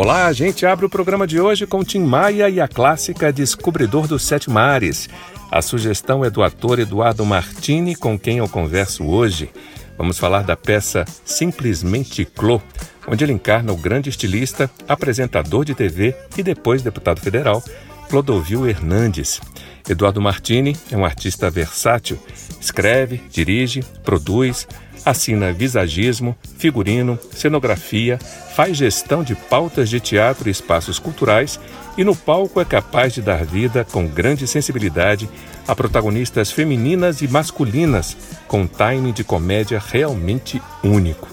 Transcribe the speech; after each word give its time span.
Olá, 0.00 0.26
a 0.26 0.32
gente 0.32 0.64
abre 0.64 0.86
o 0.86 0.88
programa 0.88 1.26
de 1.26 1.40
hoje 1.40 1.66
com 1.66 1.82
Tim 1.82 2.04
Maia 2.04 2.48
e 2.48 2.60
a 2.60 2.68
clássica 2.68 3.32
Descobridor 3.32 4.06
dos 4.06 4.22
Sete 4.22 4.48
Mares. 4.48 5.08
A 5.50 5.60
sugestão 5.60 6.24
é 6.24 6.30
do 6.30 6.40
ator 6.40 6.78
Eduardo 6.78 7.26
Martini, 7.26 7.96
com 7.96 8.16
quem 8.16 8.38
eu 8.38 8.48
converso 8.48 9.04
hoje. 9.04 9.50
Vamos 9.96 10.16
falar 10.16 10.44
da 10.44 10.56
peça 10.56 11.04
Simplesmente 11.24 12.24
Clô, 12.24 12.62
onde 13.08 13.24
ele 13.24 13.32
encarna 13.32 13.72
o 13.72 13.76
grande 13.76 14.08
estilista, 14.08 14.70
apresentador 14.86 15.64
de 15.64 15.74
TV 15.74 16.14
e 16.36 16.44
depois 16.44 16.80
deputado 16.80 17.18
federal, 17.18 17.60
Clodovil 18.08 18.68
Hernandes. 18.68 19.40
Eduardo 19.88 20.20
Martini 20.20 20.76
é 20.90 20.96
um 20.96 21.04
artista 21.04 21.50
versátil, 21.50 22.18
escreve, 22.60 23.20
dirige, 23.30 23.82
produz, 24.04 24.66
Assina 25.04 25.52
visagismo, 25.52 26.36
figurino, 26.58 27.18
cenografia, 27.32 28.18
faz 28.54 28.76
gestão 28.76 29.22
de 29.22 29.34
pautas 29.34 29.88
de 29.88 30.00
teatro 30.00 30.48
e 30.48 30.52
espaços 30.52 30.98
culturais 30.98 31.58
e 31.96 32.04
no 32.04 32.14
palco 32.14 32.60
é 32.60 32.64
capaz 32.64 33.14
de 33.14 33.22
dar 33.22 33.44
vida 33.44 33.84
com 33.84 34.06
grande 34.06 34.46
sensibilidade 34.46 35.28
a 35.66 35.74
protagonistas 35.74 36.50
femininas 36.50 37.22
e 37.22 37.28
masculinas, 37.28 38.16
com 38.46 38.62
um 38.62 38.66
time 38.66 39.12
de 39.12 39.24
comédia 39.24 39.82
realmente 39.84 40.60
único. 40.82 41.28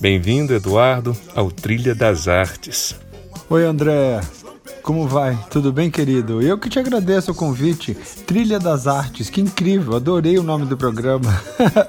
Bem-vindo, 0.00 0.54
Eduardo, 0.54 1.16
ao 1.34 1.50
Trilha 1.50 1.94
das 1.94 2.28
Artes. 2.28 2.96
Oi, 3.48 3.64
André. 3.64 4.20
Como 4.86 5.08
vai? 5.08 5.36
Tudo 5.50 5.72
bem, 5.72 5.90
querido? 5.90 6.40
Eu 6.40 6.56
que 6.56 6.68
te 6.68 6.78
agradeço 6.78 7.32
o 7.32 7.34
convite. 7.34 7.92
Trilha 8.24 8.56
das 8.56 8.86
Artes, 8.86 9.28
que 9.28 9.40
incrível, 9.40 9.96
adorei 9.96 10.38
o 10.38 10.44
nome 10.44 10.64
do 10.64 10.76
programa. 10.76 11.42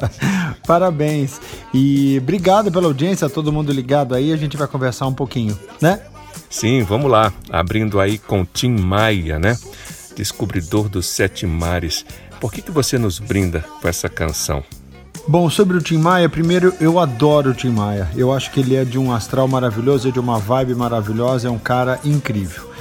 Parabéns. 0.65 1.39
E 1.71 2.17
obrigado 2.17 2.71
pela 2.71 2.87
audiência, 2.87 3.29
todo 3.29 3.53
mundo 3.53 3.71
ligado 3.71 4.15
aí, 4.15 4.33
a 4.33 4.35
gente 4.35 4.57
vai 4.57 4.67
conversar 4.67 5.05
um 5.05 5.13
pouquinho, 5.13 5.55
né? 5.79 6.01
Sim, 6.49 6.81
vamos 6.81 7.11
lá. 7.11 7.31
Abrindo 7.51 7.99
aí 7.99 8.17
com 8.17 8.43
Tim 8.43 8.71
Maia, 8.71 9.37
né? 9.37 9.55
Descobridor 10.15 10.89
dos 10.89 11.05
Sete 11.05 11.45
Mares. 11.45 12.03
Por 12.41 12.51
que, 12.51 12.63
que 12.63 12.71
você 12.71 12.97
nos 12.97 13.19
brinda 13.19 13.63
com 13.79 13.87
essa 13.87 14.09
canção? 14.09 14.63
Bom, 15.27 15.51
sobre 15.51 15.77
o 15.77 15.81
Tim 15.81 15.99
Maia, 15.99 16.27
primeiro 16.27 16.73
eu 16.81 16.97
adoro 16.97 17.51
o 17.51 17.53
Tim 17.53 17.69
Maia. 17.69 18.09
Eu 18.15 18.33
acho 18.33 18.49
que 18.49 18.59
ele 18.59 18.75
é 18.75 18.83
de 18.83 18.97
um 18.97 19.13
astral 19.13 19.47
maravilhoso, 19.47 20.07
é 20.07 20.11
de 20.11 20.19
uma 20.19 20.39
vibe 20.39 20.73
maravilhosa, 20.73 21.47
é 21.47 21.51
um 21.51 21.59
cara 21.59 21.99
incrível. 22.03 22.75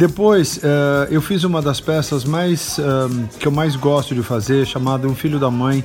Depois, 0.00 0.56
uh, 0.56 1.10
eu 1.10 1.20
fiz 1.20 1.44
uma 1.44 1.60
das 1.60 1.78
peças 1.78 2.24
mais 2.24 2.78
uh, 2.78 3.28
que 3.38 3.46
eu 3.46 3.52
mais 3.52 3.76
gosto 3.76 4.14
de 4.14 4.22
fazer, 4.22 4.66
chamada 4.66 5.06
Um 5.06 5.14
Filho 5.14 5.38
da 5.38 5.50
Mãe, 5.50 5.84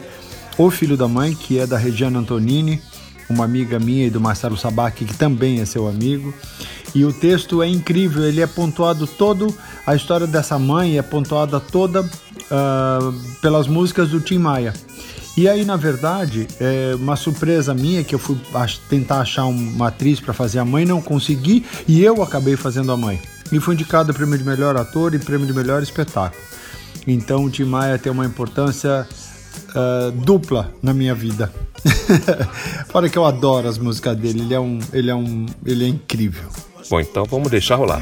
O 0.58 0.71
Filho 0.71 0.95
da 0.95 1.05
Mãe, 1.05 1.35
que 1.35 1.59
é 1.59 1.67
da 1.67 1.77
Regiana 1.77 2.19
Antonini, 2.19 2.81
uma 3.30 3.43
amiga 3.43 3.77
minha 3.77 4.08
e 4.08 4.09
do 4.09 4.21
Marcelo 4.21 4.55
Sabac, 4.55 5.03
que 5.03 5.13
também 5.17 5.59
é 5.59 5.66
seu 5.66 5.86
amigo. 5.86 6.33
E 6.95 7.03
o 7.03 7.11
texto 7.11 7.61
é 7.61 7.67
incrível, 7.67 8.23
ele 8.23 8.39
é 8.39 8.47
pontuado 8.47 9.05
todo, 9.05 9.53
a 9.86 9.93
história 9.93 10.25
dessa 10.25 10.58
mãe 10.58 10.97
é 10.97 11.02
pontuada 11.02 11.59
toda 11.59 11.99
uh, 11.99 13.14
pelas 13.42 13.67
músicas 13.67 14.08
do 14.08 14.21
Tim 14.21 14.37
Maia. 14.37 14.73
E 15.37 15.49
aí, 15.49 15.65
na 15.65 15.75
verdade, 15.75 16.47
é 16.59 16.95
uma 16.95 17.17
surpresa 17.17 17.73
minha 17.73 18.03
que 18.03 18.15
eu 18.15 18.19
fui 18.19 18.37
tentar 18.89 19.19
achar 19.19 19.45
uma 19.45 19.89
atriz 19.89 20.19
para 20.19 20.33
fazer 20.33 20.59
a 20.59 20.65
mãe, 20.65 20.85
não 20.85 21.01
consegui 21.01 21.65
e 21.87 22.01
eu 22.01 22.23
acabei 22.23 22.55
fazendo 22.55 22.91
a 22.91 22.97
mãe 22.97 23.19
e 23.51 23.59
foi 23.59 23.73
indicado 23.73 24.11
o 24.11 24.15
prêmio 24.15 24.37
de 24.37 24.43
melhor 24.43 24.77
ator 24.77 25.13
e 25.13 25.19
prêmio 25.19 25.45
de 25.45 25.53
melhor 25.53 25.83
espetáculo. 25.83 26.41
Então 27.05 27.43
o 27.43 27.49
Tim 27.49 27.65
Maia 27.65 27.99
tem 27.99 28.11
uma 28.11 28.25
importância 28.25 29.07
uh, 29.69 30.11
dupla 30.11 30.73
na 30.81 30.93
minha 30.93 31.13
vida. 31.13 31.52
Fora 32.87 33.09
que 33.09 33.17
eu 33.17 33.25
adoro 33.25 33.67
as 33.67 33.77
músicas 33.77 34.17
dele, 34.17 34.41
ele 34.41 34.53
é 34.53 34.59
um, 34.59 34.79
ele 34.91 35.11
é 35.11 35.15
um, 35.15 35.45
ele 35.65 35.85
é 35.85 35.87
incrível. 35.87 36.49
Bom, 36.89 36.99
então 36.99 37.25
vamos 37.25 37.52
deixar 37.52 37.75
rolar. 37.75 38.02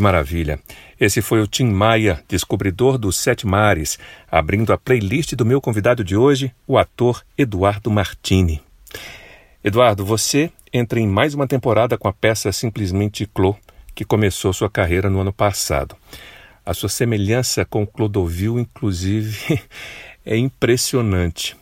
Que 0.00 0.02
maravilha! 0.02 0.58
Esse 0.98 1.20
foi 1.20 1.42
o 1.42 1.46
Tim 1.46 1.66
Maia, 1.66 2.24
descobridor 2.26 2.96
dos 2.96 3.18
Sete 3.18 3.46
Mares, 3.46 3.98
abrindo 4.30 4.72
a 4.72 4.78
playlist 4.78 5.34
do 5.34 5.44
meu 5.44 5.60
convidado 5.60 6.02
de 6.02 6.16
hoje, 6.16 6.54
o 6.66 6.78
ator 6.78 7.22
Eduardo 7.36 7.90
Martini. 7.90 8.62
Eduardo, 9.62 10.02
você 10.02 10.50
entra 10.72 10.98
em 10.98 11.06
mais 11.06 11.34
uma 11.34 11.46
temporada 11.46 11.98
com 11.98 12.08
a 12.08 12.14
peça 12.14 12.50
Simplesmente 12.50 13.26
Clô, 13.26 13.54
que 13.94 14.02
começou 14.02 14.54
sua 14.54 14.70
carreira 14.70 15.10
no 15.10 15.20
ano 15.20 15.34
passado. 15.34 15.94
A 16.64 16.72
sua 16.72 16.88
semelhança 16.88 17.66
com 17.66 17.86
Clodovil, 17.86 18.58
inclusive, 18.58 19.60
é 20.24 20.34
impressionante. 20.34 21.54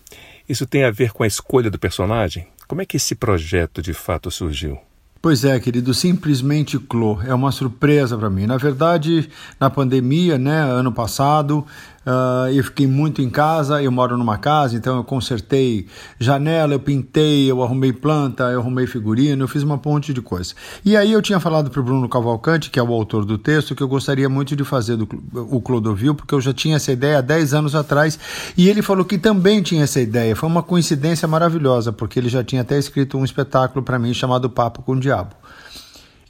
Isso 0.49 0.65
tem 0.65 0.85
a 0.85 0.93
ver 0.93 1.11
com 1.11 1.25
a 1.25 1.27
escolha 1.27 1.73
do 1.73 1.79
personagem? 1.81 2.47
Como 2.69 2.81
é 2.81 2.87
que 2.87 2.99
esse 2.99 3.17
projeto 3.17 3.83
de 3.83 3.93
fato 3.93 4.31
surgiu? 4.31 4.79
Pois 5.21 5.45
é, 5.45 5.59
querido, 5.59 5.93
simplesmente 5.93 6.79
Clô. 6.79 7.21
É 7.23 7.35
uma 7.35 7.51
surpresa 7.51 8.17
para 8.17 8.31
mim. 8.31 8.47
Na 8.47 8.57
verdade, 8.57 9.29
na 9.59 9.69
pandemia, 9.69 10.39
né, 10.39 10.61
ano 10.61 10.93
passado, 10.93 11.67
Uh, 12.09 12.51
eu 12.55 12.65
fiquei 12.65 12.87
muito 12.87 13.21
em 13.21 13.29
casa, 13.29 13.83
eu 13.83 13.93
moro 13.93 14.17
numa 14.17 14.39
casa, 14.39 14.75
então 14.75 14.97
eu 14.97 15.05
consertei 15.05 15.87
janela, 16.19 16.73
eu 16.73 16.81
pintei, 16.81 17.51
eu 17.51 17.63
arrumei 17.63 17.93
planta, 17.93 18.45
eu 18.45 18.61
arrumei 18.61 18.87
figurino, 18.87 19.45
eu 19.45 19.49
fiz 19.49 19.63
uma 19.63 19.77
ponte 19.77 20.15
de 20.15 20.23
coisa. 20.23 20.55
E 20.83 20.97
aí 20.97 21.13
eu 21.13 21.21
tinha 21.21 21.39
falado 21.39 21.71
para 21.71 21.79
o 21.79 21.83
Bruno 21.83 22.09
Cavalcante, 22.09 22.71
que 22.71 22.79
é 22.79 22.83
o 22.83 22.95
autor 22.95 23.27
do 23.27 23.37
texto, 23.37 23.75
que 23.75 23.83
eu 23.83 23.89
gostaria 23.89 24.27
muito 24.27 24.57
de 24.57 24.65
fazer 24.65 24.97
do, 24.97 25.07
o 25.35 25.61
Clodovil, 25.61 26.15
porque 26.15 26.35
eu 26.35 26.41
já 26.41 26.55
tinha 26.55 26.77
essa 26.77 26.91
ideia 26.91 27.19
há 27.19 27.21
10 27.21 27.53
anos 27.53 27.75
atrás, 27.75 28.19
e 28.57 28.71
ele 28.71 28.81
falou 28.81 29.05
que 29.05 29.19
também 29.19 29.61
tinha 29.61 29.85
essa 29.85 30.01
ideia. 30.01 30.35
Foi 30.35 30.49
uma 30.49 30.63
coincidência 30.63 31.29
maravilhosa, 31.29 31.93
porque 31.93 32.19
ele 32.19 32.31
já 32.31 32.43
tinha 32.43 32.63
até 32.63 32.79
escrito 32.79 33.19
um 33.19 33.25
espetáculo 33.25 33.85
para 33.85 33.99
mim 33.99 34.15
chamado 34.15 34.49
Papo 34.49 34.83
com 34.83 34.93
o 34.93 35.01
Diabo 35.01 35.37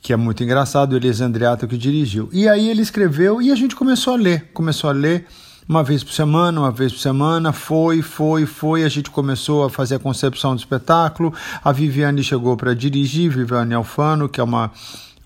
que 0.00 0.12
é 0.12 0.16
muito 0.16 0.42
engraçado, 0.42 0.92
o 0.92 0.96
Elias 0.96 1.20
Andreato 1.20 1.66
que 1.66 1.76
dirigiu. 1.76 2.30
E 2.32 2.48
aí 2.48 2.70
ele 2.70 2.80
escreveu 2.80 3.42
e 3.42 3.50
a 3.50 3.54
gente 3.54 3.76
começou 3.76 4.14
a 4.14 4.16
ler, 4.16 4.48
começou 4.54 4.88
a 4.88 4.92
ler 4.92 5.26
uma 5.68 5.84
vez 5.84 6.02
por 6.02 6.12
semana, 6.12 6.60
uma 6.60 6.70
vez 6.70 6.92
por 6.92 7.00
semana, 7.00 7.52
foi, 7.52 8.00
foi, 8.00 8.46
foi. 8.46 8.84
A 8.84 8.88
gente 8.88 9.10
começou 9.10 9.64
a 9.64 9.70
fazer 9.70 9.96
a 9.96 9.98
concepção 9.98 10.54
do 10.54 10.58
espetáculo. 10.58 11.34
A 11.62 11.70
Viviane 11.72 12.24
chegou 12.24 12.56
para 12.56 12.74
dirigir, 12.74 13.30
Viviane 13.30 13.74
Alfano, 13.74 14.28
que 14.28 14.40
é 14.40 14.42
uma 14.44 14.72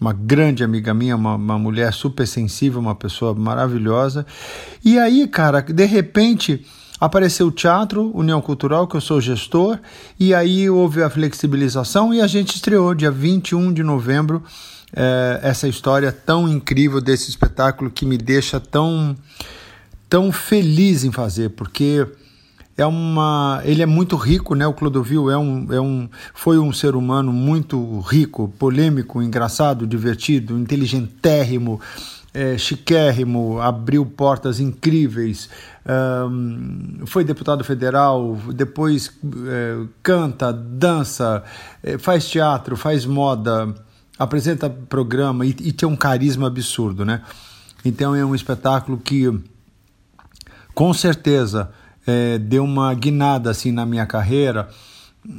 uma 0.01 0.13
grande 0.13 0.65
amiga 0.65 0.93
minha, 0.93 1.15
uma, 1.15 1.37
uma 1.37 1.57
mulher 1.57 1.93
super 1.93 2.27
sensível, 2.27 2.81
uma 2.81 2.95
pessoa 2.95 3.33
maravilhosa. 3.35 4.27
E 4.85 4.99
aí, 4.99 5.29
cara, 5.29 5.63
de 5.63 5.85
repente 5.85 6.67
apareceu 6.99 7.47
o 7.47 7.53
teatro, 7.53 8.11
União 8.13 8.41
Cultural, 8.41 8.89
que 8.89 8.97
eu 8.97 9.01
sou 9.01 9.21
gestor, 9.21 9.79
e 10.19 10.35
aí 10.35 10.69
houve 10.69 11.05
a 11.05 11.11
flexibilização 11.11 12.13
e 12.13 12.21
a 12.21 12.27
gente 12.27 12.57
estreou 12.57 12.95
dia 12.95 13.13
21 13.13 13.73
de 13.73 13.85
novembro 13.85 14.43
é, 14.95 15.41
essa 15.43 15.69
história 15.69 16.11
tão 16.11 16.49
incrível 16.49 17.01
desse 17.01 17.31
espetáculo 17.31 17.89
que 17.89 18.05
me 18.05 18.19
deixa 18.19 18.59
tão 18.59 19.17
tão 20.13 20.31
feliz 20.31 21.05
em 21.05 21.11
fazer, 21.11 21.49
porque 21.53 22.07
é 22.77 22.85
uma, 22.85 23.63
ele 23.65 23.81
é 23.81 23.87
muito 23.87 24.15
rico, 24.15 24.55
né? 24.55 24.67
O 24.67 24.75
Clodovil 24.75 25.31
é 25.31 25.39
um, 25.39 25.73
é 25.73 25.81
um, 25.81 26.07
foi 26.35 26.59
um 26.59 26.71
ser 26.71 26.95
humano 26.95 27.33
muito 27.33 27.99
rico, 28.01 28.53
polêmico, 28.59 29.23
engraçado, 29.23 29.87
divertido, 29.87 30.59
inteligentérrimo, 30.59 31.81
é, 32.35 32.59
chiquérrimo, 32.59 33.59
abriu 33.59 34.05
portas 34.05 34.61
incríveis, 34.61 35.49
um, 36.29 37.07
foi 37.07 37.25
deputado 37.25 37.65
federal, 37.65 38.37
depois 38.55 39.11
é, 39.49 39.87
canta, 40.03 40.53
dança, 40.53 41.43
é, 41.83 41.97
faz 41.97 42.29
teatro, 42.29 42.77
faz 42.77 43.07
moda, 43.07 43.75
apresenta 44.19 44.69
programa 44.69 45.47
e, 45.47 45.57
e 45.59 45.73
tem 45.73 45.89
um 45.89 45.97
carisma 45.97 46.49
absurdo, 46.49 47.03
né? 47.03 47.23
Então 47.83 48.15
é 48.15 48.23
um 48.23 48.35
espetáculo 48.35 48.99
que 48.99 49.27
com 50.75 50.93
certeza 50.93 51.71
é, 52.07 52.39
deu 52.39 52.65
uma 52.65 52.93
guinada 52.95 53.51
assim 53.51 53.73
na 53.73 53.87
minha 53.87 54.07
carreira, 54.07 54.69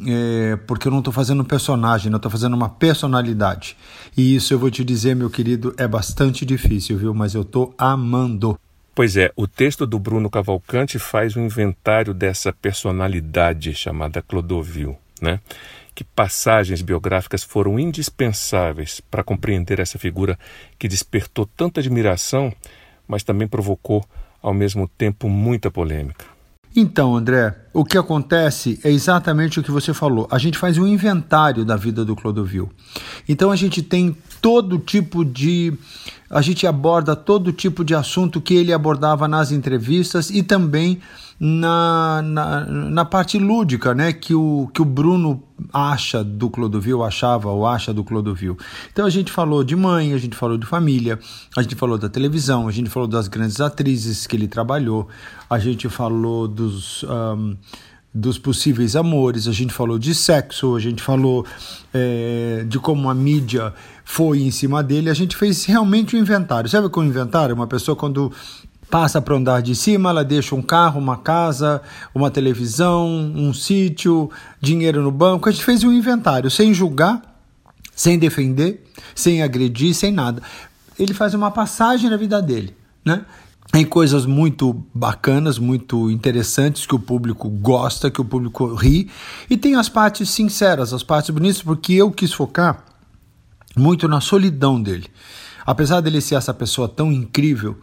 é, 0.08 0.58
porque 0.66 0.88
eu 0.88 0.92
não 0.92 1.00
estou 1.00 1.14
fazendo 1.14 1.42
um 1.42 1.46
personagem, 1.46 2.12
eu 2.12 2.18
estou 2.18 2.32
fazendo 2.32 2.54
uma 2.54 2.70
personalidade. 2.70 3.76
E 4.16 4.36
isso 4.36 4.54
eu 4.54 4.60
vou 4.60 4.72
te 4.72 4.84
dizer, 4.84 5.16
meu 5.16 5.30
querido, 5.30 5.74
é 5.78 5.88
bastante 5.88 6.46
difícil, 6.46 6.98
viu? 6.98 7.14
Mas 7.14 7.36
eu 7.36 7.42
estou 7.42 7.74
amando. 7.78 8.58
Pois 8.96 9.18
é, 9.18 9.32
o 9.36 9.48
texto 9.48 9.86
do 9.86 9.98
Bruno 10.00 10.30
Cavalcante 10.30 11.00
faz 11.00 11.36
um 11.36 11.46
inventário 11.46 12.14
dessa 12.14 12.54
personalidade 12.54 13.74
chamada 13.74 14.22
Clodovil, 14.22 14.96
né? 15.22 15.40
Que 15.96 16.04
passagens 16.04 16.82
biográficas 16.82 17.44
foram 17.44 17.80
indispensáveis 17.80 19.02
para 19.12 19.24
compreender 19.24 19.80
essa 19.80 20.00
figura 20.00 20.38
que 20.80 20.88
despertou 20.88 21.46
tanta 21.46 21.80
admiração, 21.80 22.54
mas 23.08 23.24
também 23.24 23.48
provocou 23.48 24.04
ao 24.44 24.54
mesmo 24.54 24.88
tempo 24.88 25.30
muita 25.30 25.72
polêmica. 25.72 26.26
Então, 26.76 27.16
André, 27.16 27.56
o 27.72 27.86
que 27.86 27.98
acontece 27.98 28.80
é 28.84 28.92
exatamente 28.92 29.60
o 29.60 29.64
que 29.64 29.70
você 29.70 29.94
falou. 29.94 30.28
A 30.32 30.40
gente 30.40 30.58
faz 30.58 30.78
um 30.78 30.88
inventário 30.88 31.64
da 31.64 31.76
vida 31.76 32.04
do 32.04 32.16
Clodovil. 32.16 32.70
Então 33.30 33.52
a 33.52 33.56
gente 33.56 33.84
tem 33.84 34.18
todo 34.42 34.80
tipo 34.80 35.24
de. 35.24 35.74
A 36.32 36.42
gente 36.42 36.66
aborda 36.66 37.16
todo 37.16 37.54
tipo 37.54 37.86
de 37.86 37.94
assunto 37.94 38.42
que 38.42 38.56
ele 38.56 38.74
abordava 38.74 39.28
nas 39.28 39.52
entrevistas 39.52 40.32
e 40.32 40.42
também 40.42 41.00
na, 41.46 42.22
na, 42.22 42.66
na, 42.66 43.04
parte 43.04 43.38
lúdica, 43.38 43.94
né, 43.94 44.14
que 44.14 44.34
o, 44.34 44.70
que 44.74 44.82
o 44.82 44.86
Bruno 44.86 45.44
acha 45.74 46.24
do 46.24 46.50
Clodovil, 46.50 47.04
achava 47.04 47.50
ou 47.50 47.68
acha 47.68 47.94
do 47.94 48.02
Clodovil. 48.02 48.58
Então 48.94 49.06
a 49.06 49.10
gente 49.10 49.30
falou 49.30 49.62
de 49.62 49.76
mãe, 49.76 50.14
a 50.14 50.18
gente 50.18 50.38
falou 50.38 50.58
de 50.58 50.66
família, 50.66 51.20
a 51.58 51.62
gente 51.62 51.76
falou 51.76 51.98
da 51.98 52.08
televisão, 52.08 52.66
a 52.66 52.72
gente 52.72 52.90
falou 52.90 53.10
das 53.10 53.28
grandes 53.28 53.60
atrizes 53.60 54.26
que 54.26 54.38
ele 54.38 54.48
trabalhou, 54.48 55.10
a 55.50 55.60
gente 55.60 55.90
falou 55.90 56.48
dos. 56.48 57.04
Um, 57.04 57.58
dos 58.16 58.38
possíveis 58.38 58.96
amores, 58.96 59.48
a 59.48 59.52
gente 59.52 59.74
falou 59.74 59.98
de 59.98 60.14
sexo, 60.14 60.76
a 60.76 60.80
gente 60.80 61.02
falou 61.02 61.44
é, 61.92 62.64
de 62.68 62.78
como 62.78 63.10
a 63.10 63.14
mídia 63.16 63.74
foi 64.06 64.44
em 64.44 64.52
cima 64.52 64.84
dele, 64.84 65.10
a 65.10 65.16
gente 65.16 65.36
fez 65.36 65.66
realmente 65.66 66.16
um 66.16 66.20
inventário. 66.20 66.70
Sabe 66.70 66.86
o 66.86 66.92
é 66.96 67.00
um 67.04 67.08
inventário? 67.08 67.56
Uma 67.56 67.66
pessoa 67.66 67.96
quando 67.96 68.32
passa 68.94 69.20
para 69.20 69.34
o 69.34 69.38
andar 69.38 69.64
de 69.64 69.74
cima, 69.74 70.12
ela 70.12 70.24
deixa 70.24 70.54
um 70.54 70.62
carro, 70.62 71.00
uma 71.00 71.18
casa, 71.18 71.82
uma 72.14 72.30
televisão, 72.30 73.08
um 73.36 73.52
sítio, 73.52 74.30
dinheiro 74.62 75.02
no 75.02 75.10
banco. 75.10 75.50
A 75.50 75.52
gente 75.52 75.66
fez 75.66 75.84
um 75.84 75.92
inventário 75.92 76.52
sem 76.52 76.76
julgar, 76.76 77.20
sem 77.96 78.20
defender, 78.20 78.88
sem 79.16 79.42
agredir, 79.42 79.96
sem 79.96 80.12
nada. 80.12 80.44
Ele 81.00 81.12
faz 81.12 81.34
uma 81.34 81.50
passagem 81.50 82.08
na 82.08 82.18
vida 82.18 82.40
dele, 82.40 82.78
né? 83.04 83.26
Em 83.74 83.84
coisas 83.84 84.28
muito 84.28 84.86
bacanas, 84.94 85.58
muito 85.58 86.12
interessantes 86.12 86.86
que 86.86 86.94
o 86.94 87.00
público 87.00 87.50
gosta, 87.50 88.12
que 88.12 88.22
o 88.22 88.26
público 88.26 88.76
ri, 88.76 89.10
e 89.50 89.58
tem 89.58 89.74
as 89.74 89.90
partes 89.90 90.30
sinceras, 90.30 90.94
as 90.94 91.02
partes 91.02 91.32
bonitas, 91.32 91.64
porque 91.64 91.94
eu 91.94 92.12
quis 92.12 92.32
focar 92.32 92.86
muito 93.76 94.08
na 94.08 94.22
solidão 94.22 94.80
dele. 94.80 95.10
Apesar 95.66 96.02
dele 96.02 96.22
ser 96.22 96.36
essa 96.36 96.54
pessoa 96.54 96.88
tão 96.88 97.12
incrível, 97.12 97.78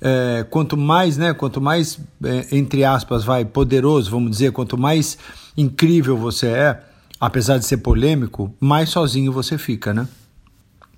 é, 0.00 0.44
quanto 0.48 0.76
mais, 0.76 1.16
né, 1.16 1.34
quanto 1.34 1.60
mais, 1.60 1.98
é, 2.22 2.56
entre 2.56 2.84
aspas, 2.84 3.24
vai, 3.24 3.44
poderoso, 3.44 4.10
vamos 4.10 4.30
dizer, 4.30 4.52
quanto 4.52 4.78
mais 4.78 5.18
incrível 5.56 6.16
você 6.16 6.48
é, 6.48 6.82
apesar 7.20 7.58
de 7.58 7.64
ser 7.64 7.78
polêmico, 7.78 8.54
mais 8.60 8.90
sozinho 8.90 9.32
você 9.32 9.56
fica, 9.58 9.92
né? 9.92 10.06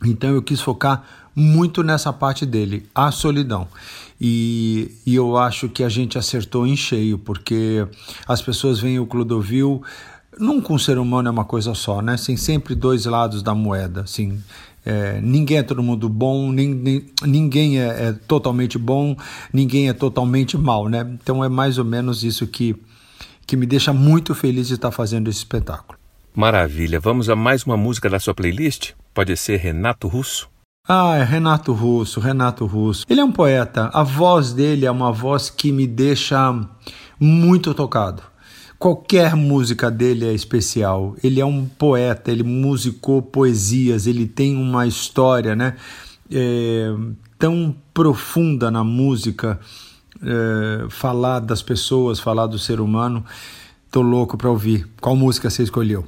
Então 0.05 0.31
eu 0.31 0.43
quis 0.43 0.61
focar 0.61 1.05
muito 1.35 1.83
nessa 1.83 2.13
parte 2.13 2.45
dele, 2.45 2.87
a 2.95 3.11
solidão. 3.11 3.69
E, 4.21 4.97
e 5.07 5.15
eu 5.15 5.37
acho 5.37 5.69
que 5.69 5.85
a 5.85 5.89
gente 5.89 6.19
acertou 6.19 6.67
em 6.67 6.77
cheio, 6.77 7.19
porque 7.19 7.87
as 8.27 8.43
pessoas 8.43 8.81
veem 8.81 8.99
o 8.99 9.07
Clodovil. 9.07 9.83
Nunca 10.39 10.73
um 10.73 10.79
ser 10.79 10.99
humano 10.99 11.29
é 11.29 11.31
uma 11.31 11.45
coisa 11.45 11.75
só, 11.75 12.01
né? 12.01 12.17
Tem 12.25 12.37
sempre 12.37 12.75
dois 12.75 13.05
lados 13.05 13.43
da 13.43 13.55
moeda, 13.55 14.03
assim. 14.03 14.41
É, 14.85 15.21
ninguém 15.21 15.59
é 15.59 15.63
todo 15.63 15.83
mundo 15.83 16.09
bom, 16.09 16.51
ninguém, 16.51 17.07
ninguém 17.23 17.79
é, 17.79 18.09
é, 18.09 18.13
totalmente 18.13 18.79
bom, 18.79 19.17
ninguém 19.53 19.89
é 19.89 19.93
totalmente 19.93 20.57
mal, 20.57 20.89
né? 20.89 21.07
Então 21.21 21.45
é 21.45 21.49
mais 21.49 21.77
ou 21.77 21.85
menos 21.85 22.25
isso 22.25 22.47
que, 22.47 22.75
que 23.47 23.57
me 23.57 23.67
deixa 23.67 23.93
muito 23.93 24.35
feliz 24.35 24.69
de 24.69 24.75
estar 24.75 24.91
fazendo 24.91 25.29
esse 25.29 25.39
espetáculo. 25.39 25.99
Maravilha. 26.35 27.01
Vamos 27.01 27.29
a 27.29 27.37
mais 27.37 27.65
uma 27.65 27.77
música 27.77 28.09
da 28.09 28.21
sua 28.21 28.33
playlist? 28.33 28.93
Pode 29.13 29.37
ser 29.37 29.59
Renato 29.59 30.07
Russo? 30.07 30.49
Ah, 30.89 31.17
é 31.17 31.25
Renato 31.25 31.73
Russo, 31.73 32.19
Renato 32.19 32.65
Russo. 32.65 33.05
Ele 33.11 33.21
é 33.21 33.25
um 33.25 33.33
poeta. 33.33 33.91
A 33.93 34.03
voz 34.03 34.55
dele 34.55 34.87
é 34.87 34.91
uma 34.91 35.13
voz 35.13 35.51
que 35.51 35.71
me 35.71 35.87
deixa 35.87 36.55
muito 37.21 37.75
tocado. 37.75 38.23
Qualquer 38.79 39.35
música 39.35 39.91
dele 39.91 40.25
é 40.25 40.33
especial. 40.33 41.17
Ele 41.23 41.41
é 41.41 41.45
um 41.45 41.67
poeta, 41.67 42.31
ele 42.31 42.45
musicou 42.45 43.21
poesias, 43.21 44.07
ele 44.07 44.27
tem 44.27 44.57
uma 44.57 44.87
história 44.87 45.57
né, 45.57 45.77
é, 46.31 46.95
tão 47.37 47.75
profunda 47.93 48.71
na 48.71 48.85
música, 48.85 49.59
é, 50.23 50.89
falar 50.91 51.41
das 51.41 51.61
pessoas, 51.61 52.21
falar 52.21 52.47
do 52.47 52.59
ser 52.59 52.81
humano. 52.81 53.25
Tô 53.91 54.01
louco 54.01 54.39
para 54.39 54.49
ouvir. 54.49 54.87
Qual 55.01 55.17
música 55.17 55.51
você 55.51 55.65
escolheu? 55.65 56.07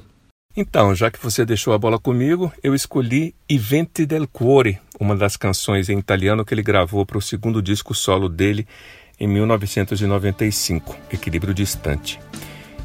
Então, 0.55 0.95
já 0.95 1.11
que 1.11 1.21
você 1.21 1.45
deixou 1.45 1.73
a 1.73 1.77
bola 1.77 1.99
comigo, 1.99 2.53
eu 2.63 2.73
escolhi 2.73 3.33
I 3.49 3.57
Venti 3.57 4.05
del 4.05 4.27
Cuore, 4.27 4.79
uma 4.99 5.15
das 5.15 5.35
canções 5.35 5.89
em 5.89 5.97
italiano 5.97 6.45
que 6.45 6.53
ele 6.53 6.63
gravou 6.63 7.05
para 7.05 7.17
o 7.17 7.21
segundo 7.21 7.61
disco 7.61 7.93
solo 7.93 8.29
dele 8.29 8.67
em 9.19 9.27
1995, 9.27 10.95
Equilíbrio 11.11 11.53
Distante. 11.53 12.19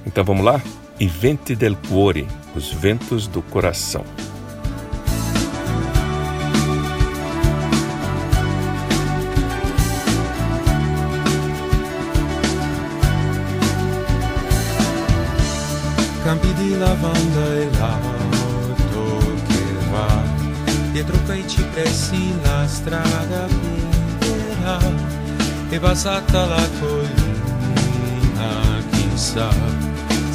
Então 0.06 0.24
vamos 0.24 0.44
lá? 0.44 0.62
I 0.98 1.08
venti 1.08 1.54
del 1.54 1.76
cuore, 1.76 2.26
os 2.54 2.72
ventos 2.72 3.26
do 3.26 3.42
coração. 3.42 4.04
campi 16.26 16.52
di 16.54 16.76
lavanda 16.76 17.54
e 17.54 17.70
l'auto 17.78 19.18
che 19.46 19.64
va 19.92 20.24
dietro 20.90 21.16
quei 21.24 21.48
cipressi 21.48 22.34
la 22.42 22.66
strada 22.66 23.46
piederà 24.18 24.80
e 25.70 25.78
passata 25.78 26.46
la 26.46 26.68
collina 26.80 28.82
chissà 28.90 29.50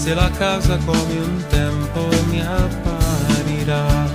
se 0.01 0.15
la 0.15 0.31
casa 0.31 0.77
come 0.77 1.19
un 1.19 1.43
tempo 1.47 2.09
mi 2.31 2.41
apparirà. 2.41 4.09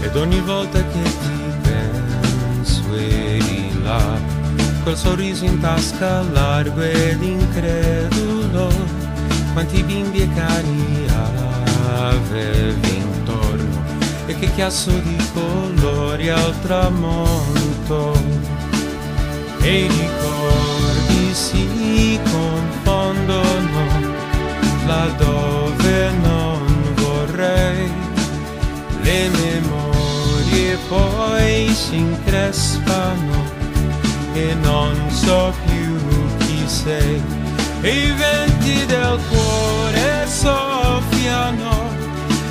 Ed 0.00 0.16
ogni 0.16 0.40
volta 0.40 0.80
che 0.80 1.02
ti 1.02 1.36
penso 1.62 2.82
eri 2.96 3.80
là, 3.84 4.18
quel 4.82 4.96
sorriso 4.96 5.44
in 5.44 5.60
tasca 5.60 6.22
largo 6.32 6.80
ed 6.80 7.22
incredulo, 7.22 8.72
quanti 9.52 9.84
bimbi 9.84 10.22
e 10.22 10.28
cani 10.34 11.06
avevi 11.94 13.01
e 14.32 14.38
che 14.38 14.50
chiasso 14.52 14.90
di 14.90 15.16
colori 15.34 16.28
al 16.30 16.54
tramonto. 16.62 18.12
E 19.60 19.84
i 19.84 19.88
ricordi 19.88 21.34
si 21.34 22.18
confondono 22.30 24.10
laddove 24.86 26.10
non 26.22 26.94
vorrei 26.96 27.90
le 29.02 29.28
memorie 29.28 30.76
poi 30.88 31.68
si 31.68 31.96
increspano 31.96 33.44
e 34.32 34.54
non 34.54 34.94
so 35.10 35.54
più 35.66 35.96
chi 36.38 36.62
sei. 36.66 37.22
I 37.82 38.12
venti 38.12 38.86
del 38.86 39.18
cuore 39.28 40.26
soffiano, 40.26 41.92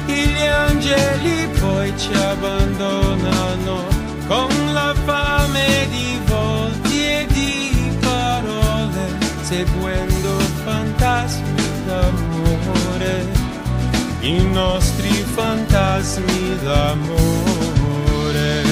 gli 0.05 0.45
angeli 0.45 1.40
poi 1.61 1.93
ci 1.95 2.11
abbandonano 2.13 3.85
con 4.27 4.49
la 4.73 4.93
fame 5.05 5.87
di 5.89 6.19
volti 6.25 7.05
e 7.05 7.27
di 7.27 7.95
parole, 7.99 9.17
seguendo 9.41 10.39
fantasmi 10.63 11.61
d'amore, 11.85 13.25
i 14.21 14.43
nostri 14.51 15.11
fantasmi 15.35 16.57
d'amore. 16.63 18.70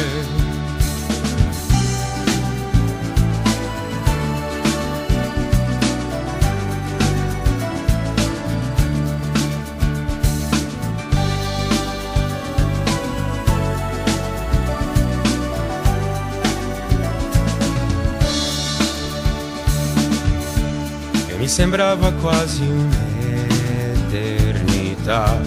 Sembrava 21.60 22.08
quasi 22.14 22.64
un'eternità. 22.64 25.38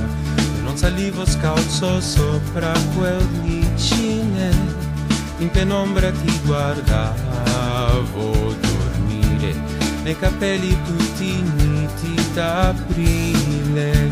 Non 0.62 0.76
salivo 0.76 1.24
scalzo 1.24 2.02
sopra 2.02 2.70
quel 2.94 3.26
licine, 3.42 4.50
in 5.38 5.50
penombra 5.50 6.10
ti 6.10 6.30
guardavo 6.44 8.54
dormire, 8.60 9.54
nei 10.02 10.18
capelli 10.18 10.76
tutti 10.84 11.42
niti 11.56 12.14
d'aprile. 12.34 14.10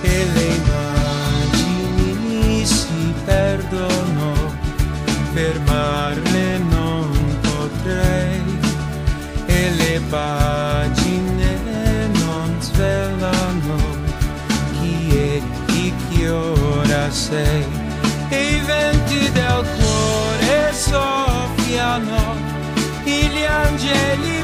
E 0.00 0.26
le 0.32 0.46
immagini 1.42 2.64
si 2.64 3.12
perdono, 3.24 4.54
fermarle 5.32 6.58
non 6.58 6.77
pagine 10.08 11.56
non 12.12 12.56
svelano 12.60 13.76
chi 14.72 15.08
è 15.10 15.42
chi 15.66 15.92
che 16.10 16.28
ora 16.28 17.10
sei. 17.10 17.66
E 18.28 18.56
i 18.56 18.60
venti 18.60 19.30
del 19.32 19.64
cuore 19.76 20.72
soffiano 20.72 22.48
gli 23.38 23.44
angeli 23.44 24.37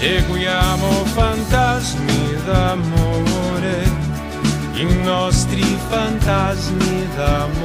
seguiamo 0.00 1.04
fantasmi 1.12 2.34
d'amore, 2.46 3.92
i 4.72 4.86
nostri 5.04 5.62
fantasmi 5.90 7.06
d'amore. 7.14 7.59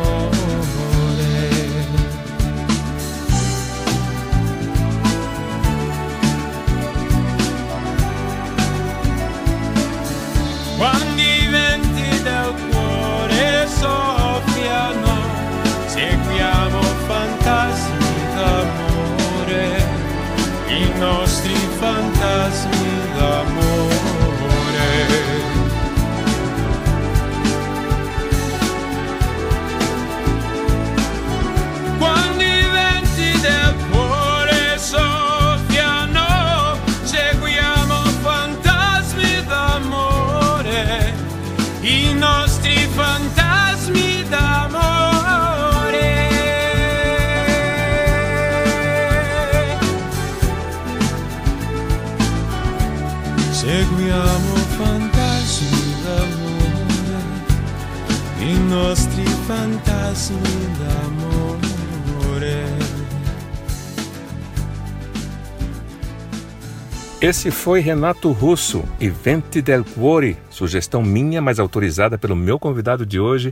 Esse 67.27 67.49
foi 67.49 67.79
Renato 67.79 68.31
Russo 68.31 68.83
e 68.99 69.09
Vente 69.09 69.59
del 69.59 69.83
Cuore, 69.83 70.37
sugestão 70.47 71.01
minha, 71.01 71.41
mas 71.41 71.59
autorizada 71.59 72.19
pelo 72.19 72.35
meu 72.35 72.59
convidado 72.59 73.03
de 73.03 73.19
hoje, 73.19 73.51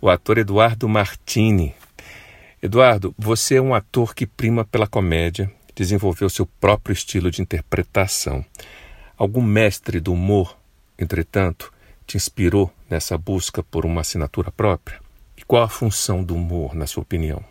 o 0.00 0.08
ator 0.08 0.38
Eduardo 0.38 0.88
Martini. 0.88 1.74
Eduardo, 2.62 3.14
você 3.18 3.56
é 3.56 3.60
um 3.60 3.74
ator 3.74 4.14
que 4.14 4.26
prima 4.26 4.64
pela 4.64 4.86
comédia, 4.86 5.52
desenvolveu 5.76 6.30
seu 6.30 6.46
próprio 6.46 6.94
estilo 6.94 7.30
de 7.30 7.42
interpretação. 7.42 8.42
Algum 9.18 9.42
mestre 9.42 10.00
do 10.00 10.14
humor, 10.14 10.56
entretanto, 10.98 11.70
te 12.06 12.16
inspirou 12.16 12.72
nessa 12.88 13.18
busca 13.18 13.62
por 13.62 13.84
uma 13.84 14.00
assinatura 14.00 14.50
própria? 14.50 14.98
E 15.36 15.44
qual 15.44 15.62
a 15.62 15.68
função 15.68 16.24
do 16.24 16.34
humor, 16.34 16.74
na 16.74 16.86
sua 16.86 17.02
opinião? 17.02 17.44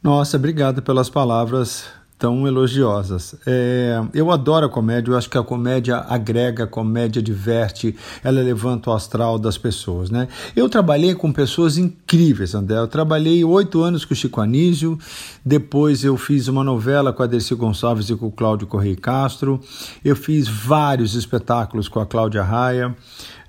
Nossa, 0.00 0.36
obrigado 0.36 0.82
pelas 0.82 1.10
palavras 1.10 1.84
tão 2.18 2.46
elogiosas. 2.46 3.34
É, 3.46 4.00
eu 4.14 4.30
adoro 4.30 4.66
a 4.66 4.68
comédia, 4.68 5.10
eu 5.10 5.18
acho 5.18 5.28
que 5.28 5.36
a 5.36 5.42
comédia 5.42 5.98
agrega, 6.08 6.64
a 6.64 6.66
comédia 6.66 7.20
diverte, 7.20 7.94
ela 8.24 8.40
levanta 8.40 8.90
o 8.90 8.92
astral 8.94 9.38
das 9.38 9.58
pessoas. 9.58 10.10
Né? 10.10 10.26
Eu 10.54 10.68
trabalhei 10.68 11.14
com 11.14 11.30
pessoas 11.32 11.76
incríveis, 11.76 12.54
André. 12.54 12.78
Eu 12.78 12.88
trabalhei 12.88 13.44
oito 13.44 13.82
anos 13.82 14.04
com 14.04 14.14
o 14.14 14.16
Chico 14.16 14.40
Anísio, 14.40 14.98
depois 15.44 16.04
eu 16.04 16.16
fiz 16.16 16.48
uma 16.48 16.64
novela 16.64 17.12
com 17.12 17.22
a 17.22 17.26
Dercy 17.26 17.54
Gonçalves 17.54 18.08
e 18.08 18.16
com 18.16 18.26
o 18.26 18.32
Cláudio 18.32 18.66
Correia 18.66 18.96
Castro, 18.96 19.60
eu 20.04 20.16
fiz 20.16 20.48
vários 20.48 21.14
espetáculos 21.14 21.88
com 21.88 22.00
a 22.00 22.06
Cláudia 22.06 22.42
Raia, 22.42 22.96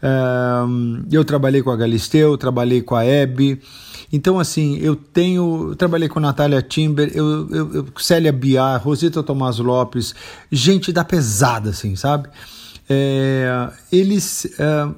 é, 0.01 0.07
eu 1.11 1.23
trabalhei 1.23 1.63
com 1.63 1.71
a 1.71 1.75
Galisteu, 1.75 2.37
trabalhei 2.37 2.81
com 2.81 2.95
a 2.95 3.05
Hebe, 3.05 3.61
então, 4.11 4.39
assim, 4.39 4.77
eu 4.77 4.95
tenho. 4.95 5.69
Eu 5.69 5.75
trabalhei 5.75 6.07
com 6.07 6.19
Natália 6.19 6.61
Timber, 6.61 7.11
eu, 7.13 7.49
eu, 7.49 7.73
eu, 7.75 7.85
Célia 7.97 8.31
Biar, 8.31 8.81
Rosita 8.81 9.21
Tomás 9.21 9.57
Lopes, 9.59 10.15
gente 10.51 10.93
da 10.93 11.03
pesada, 11.03 11.71
assim, 11.71 11.95
sabe? 11.95 12.29
É, 12.89 13.69
eles, 13.91 14.45
é, 14.57 14.89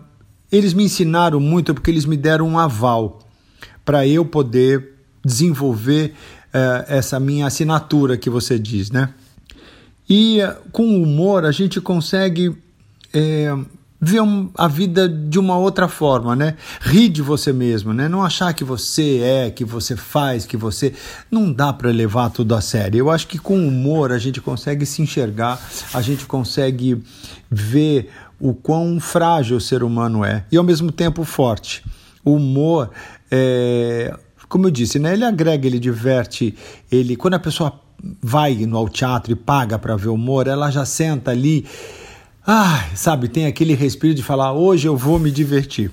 eles 0.51 0.73
me 0.73 0.83
ensinaram 0.83 1.39
muito 1.39 1.73
porque 1.73 1.89
eles 1.89 2.05
me 2.05 2.15
deram 2.15 2.47
um 2.47 2.59
aval 2.59 3.19
para 3.83 4.05
eu 4.05 4.23
poder 4.23 4.93
desenvolver 5.25 6.13
é, 6.53 6.85
essa 6.89 7.19
minha 7.19 7.47
assinatura 7.47 8.15
que 8.15 8.29
você 8.29 8.59
diz, 8.59 8.91
né? 8.91 9.11
E 10.07 10.39
é, 10.39 10.55
com 10.71 10.83
o 10.83 11.01
humor 11.01 11.45
a 11.45 11.51
gente 11.51 11.81
consegue 11.81 12.55
é, 13.11 13.55
ver 14.01 14.21
a 14.55 14.67
vida 14.67 15.09
de 15.09 15.37
uma 15.37 15.57
outra 15.57 15.87
forma, 15.87 16.35
né? 16.35 16.55
Rir 16.79 17.09
de 17.09 17.21
você 17.21 17.51
mesmo, 17.51 17.93
né? 17.93 18.07
Não 18.07 18.23
achar 18.23 18.53
que 18.53 18.63
você 18.63 19.19
é, 19.19 19.51
que 19.51 19.65
você 19.65 19.95
faz, 19.95 20.45
que 20.45 20.55
você 20.55 20.93
não 21.29 21.51
dá 21.51 21.73
para 21.73 21.91
levar 21.91 22.29
tudo 22.29 22.55
a 22.55 22.61
sério. 22.61 22.97
Eu 22.97 23.09
acho 23.09 23.27
que 23.27 23.37
com 23.37 23.67
humor 23.67 24.11
a 24.11 24.17
gente 24.17 24.39
consegue 24.39 24.85
se 24.85 25.01
enxergar, 25.01 25.59
a 25.93 26.01
gente 26.01 26.25
consegue 26.25 27.03
ver 27.51 28.09
o 28.39 28.53
quão 28.53 28.99
frágil 29.01 29.57
o 29.57 29.61
ser 29.61 29.83
humano 29.83 30.23
é 30.23 30.45
e 30.49 30.55
ao 30.55 30.63
mesmo 30.63 30.91
tempo 30.91 31.25
forte. 31.25 31.83
O 32.23 32.35
humor 32.35 32.89
é, 33.29 34.17
como 34.47 34.65
eu 34.65 34.71
disse, 34.71 34.97
né? 34.97 35.13
Ele 35.13 35.25
agrega, 35.25 35.67
ele 35.67 35.79
diverte, 35.79 36.55
ele 36.91 37.15
quando 37.15 37.35
a 37.35 37.39
pessoa 37.39 37.79
vai 38.21 38.55
no 38.65 38.77
ao 38.77 38.87
teatro 38.87 39.31
e 39.31 39.35
paga 39.35 39.77
para 39.77 39.95
ver 39.95 40.07
humor, 40.07 40.47
ela 40.47 40.71
já 40.71 40.85
senta 40.85 41.31
ali 41.31 41.65
ah, 42.51 42.89
sabe, 42.95 43.27
tem 43.27 43.45
aquele 43.45 43.75
respiro 43.75 44.15
de 44.15 44.23
falar, 44.23 44.53
hoje 44.53 44.87
eu 44.87 44.97
vou 44.97 45.19
me 45.19 45.29
divertir. 45.29 45.91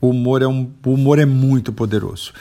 O 0.00 0.10
humor 0.10 0.42
é, 0.42 0.46
um, 0.46 0.70
o 0.86 0.92
humor 0.92 1.18
é 1.18 1.26
muito 1.26 1.72
poderoso. 1.72 2.32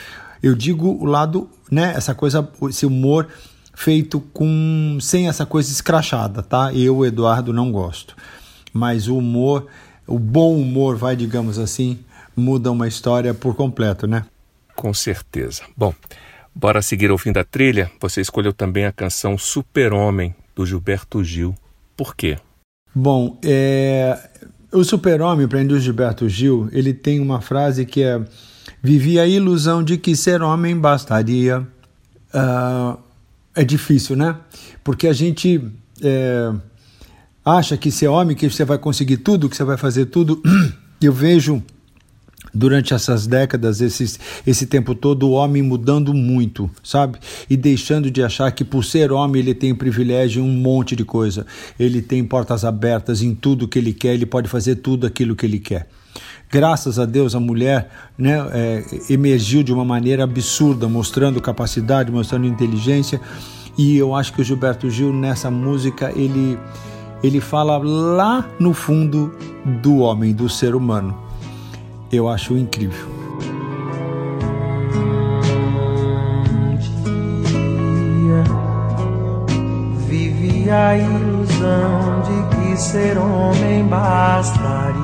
Eu 0.43 0.53
digo 0.53 0.89
o 0.89 1.05
lado, 1.05 1.49
né, 1.71 1.91
essa 1.95 2.13
coisa, 2.13 2.47
esse 2.69 2.85
humor 2.85 3.27
feito 3.73 4.19
com 4.19 4.99
sem 5.01 5.27
essa 5.27 5.43
coisa 5.43 5.71
escrachada, 5.71 6.43
tá? 6.43 6.71
Eu, 6.71 7.03
Eduardo, 7.03 7.51
não 7.51 7.71
gosto. 7.71 8.15
Mas 8.71 9.07
o 9.07 9.17
humor, 9.17 9.65
o 10.05 10.19
bom 10.19 10.55
humor, 10.55 10.95
vai, 10.95 11.15
digamos 11.15 11.57
assim, 11.57 11.97
muda 12.35 12.71
uma 12.71 12.87
história 12.87 13.33
por 13.33 13.55
completo, 13.55 14.05
né? 14.05 14.23
Com 14.75 14.93
certeza. 14.93 15.63
Bom, 15.75 15.95
bora 16.53 16.83
seguir 16.83 17.09
ao 17.09 17.17
fim 17.17 17.31
da 17.31 17.43
trilha. 17.43 17.91
Você 17.99 18.21
escolheu 18.21 18.53
também 18.53 18.85
a 18.85 18.91
canção 18.91 19.35
Super-Homem, 19.35 20.35
do 20.55 20.63
Gilberto 20.63 21.23
Gil. 21.23 21.55
Por 21.95 22.15
quê? 22.15 22.37
Bom, 22.99 23.37
é, 23.43 24.17
o 24.71 24.83
super-homem, 24.83 25.47
para 25.47 25.63
Gilberto 25.77 26.27
Gil, 26.27 26.67
ele 26.71 26.95
tem 26.95 27.19
uma 27.19 27.39
frase 27.39 27.85
que 27.85 28.01
é 28.01 28.19
Vivi 28.81 29.19
a 29.19 29.27
ilusão 29.27 29.83
de 29.83 29.99
que 29.99 30.15
ser 30.15 30.41
homem 30.41 30.75
bastaria. 30.75 31.59
Uh, 32.33 32.97
é 33.53 33.63
difícil, 33.63 34.15
né? 34.15 34.35
Porque 34.83 35.07
a 35.07 35.13
gente 35.13 35.61
é, 36.01 36.51
acha 37.45 37.77
que 37.77 37.91
ser 37.91 38.07
homem, 38.07 38.35
que 38.35 38.49
você 38.49 38.65
vai 38.65 38.79
conseguir 38.79 39.17
tudo, 39.17 39.47
que 39.47 39.55
você 39.55 39.63
vai 39.63 39.77
fazer 39.77 40.07
tudo. 40.07 40.41
Eu 40.99 41.13
vejo 41.13 41.61
durante 42.53 42.93
essas 42.93 43.27
décadas, 43.27 43.81
esses, 43.81 44.19
esse 44.45 44.65
tempo 44.65 44.95
todo, 44.95 45.27
o 45.27 45.31
homem 45.31 45.61
mudando 45.61 46.13
muito, 46.13 46.69
sabe? 46.83 47.19
E 47.49 47.57
deixando 47.57 48.09
de 48.09 48.23
achar 48.23 48.51
que 48.51 48.63
por 48.63 48.83
ser 48.83 49.11
homem 49.11 49.41
ele 49.41 49.53
tem 49.53 49.73
privilégio 49.73 50.43
em 50.43 50.47
um 50.47 50.51
monte 50.51 50.95
de 50.95 51.03
coisa. 51.03 51.45
Ele 51.79 52.01
tem 52.01 52.23
portas 52.23 52.63
abertas 52.63 53.21
em 53.21 53.33
tudo 53.33 53.67
que 53.67 53.79
ele 53.79 53.93
quer, 53.93 54.13
ele 54.13 54.25
pode 54.25 54.47
fazer 54.47 54.77
tudo 54.77 55.05
aquilo 55.05 55.35
que 55.35 55.45
ele 55.45 55.59
quer. 55.59 55.87
Graças 56.49 56.97
a 56.97 57.05
Deus 57.05 57.35
a 57.35 57.39
mulher 57.39 57.89
né, 58.17 58.37
é, 58.53 58.83
emergiu 59.09 59.63
de 59.63 59.73
uma 59.73 59.83
maneira 59.83 60.23
absurda, 60.23 60.87
mostrando 60.87 61.41
capacidade, 61.41 62.11
mostrando 62.11 62.47
inteligência. 62.47 63.19
E 63.77 63.97
eu 63.97 64.15
acho 64.15 64.33
que 64.33 64.41
o 64.41 64.43
Gilberto 64.43 64.89
Gil 64.89 65.13
nessa 65.13 65.51
música 65.51 66.11
ele 66.15 66.57
ele 67.23 67.41
fala 67.41 67.77
lá 67.79 68.47
no 68.59 68.75
fundo 68.75 69.35
do 69.81 69.97
homem, 69.97 70.33
do 70.33 70.47
ser 70.47 70.75
humano 70.75 71.26
eu 72.11 72.27
acho 72.27 72.57
incrível. 72.57 73.17
vivi 80.07 80.69
a 80.69 80.97
ilusão 80.97 82.21
de 82.21 82.55
que 82.55 82.77
ser 82.81 83.17
homem 83.17 83.85
bastaria. 83.85 84.95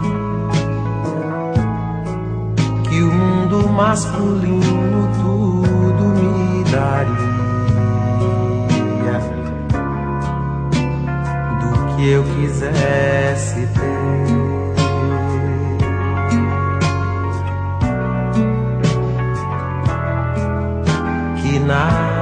Que 2.89 3.01
o 3.01 3.11
mundo 3.11 3.69
masculino 3.69 5.09
tudo 5.21 6.03
me 6.19 6.63
daria. 6.71 7.23
Do 11.59 11.95
que 11.95 12.09
eu 12.09 12.23
quisesse 12.23 13.67
ter. 13.67 14.42
Nada. 21.65 22.13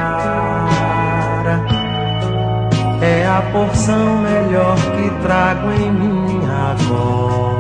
é 3.02 3.26
a 3.28 3.42
porção 3.52 4.18
melhor 4.18 4.76
que 4.76 5.10
trago 5.22 5.72
em 5.72 5.92
mim 5.92 6.42
agora. 6.72 7.54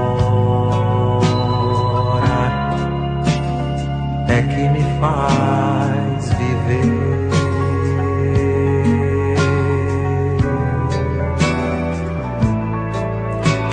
É 4.27 4.41
que 4.41 4.69
me 4.69 4.83
faz 4.99 6.29
viver. 6.33 7.02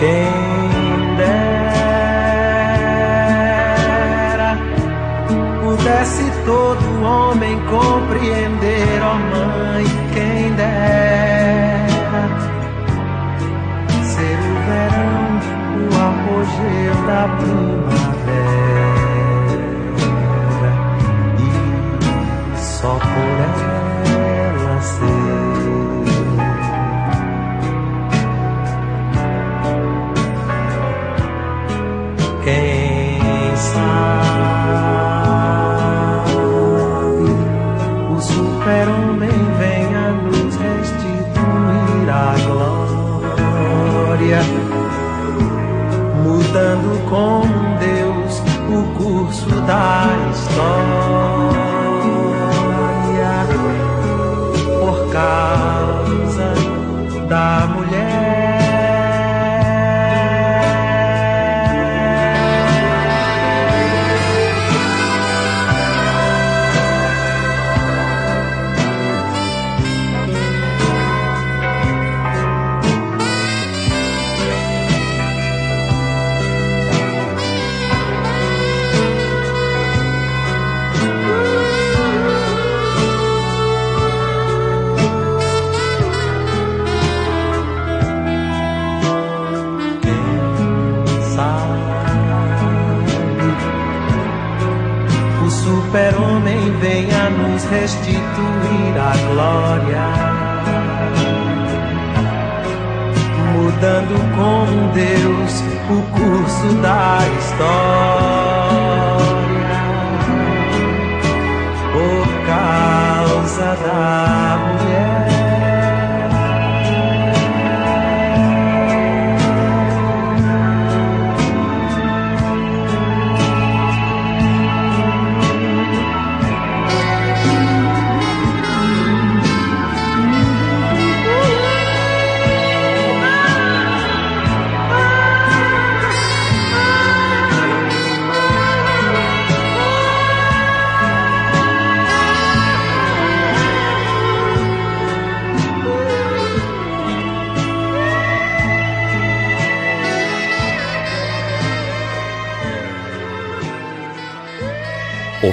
Quem 0.00 0.32
dera 1.18 1.70
pudesse 5.60 6.24
todo 6.46 7.02
homem 7.04 7.60
compreender, 7.66 8.79